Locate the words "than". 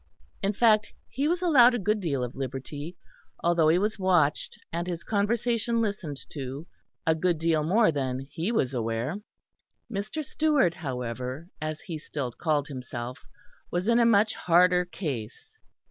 7.91-8.21